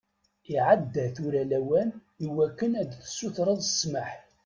Iɛedda 0.53 1.05
tura 1.15 1.43
lawan 1.51 1.89
i 2.25 2.27
wakken 2.35 2.71
ad 2.81 2.89
tsutreḍ 2.95 3.59
ssmaḥ. 3.69 4.11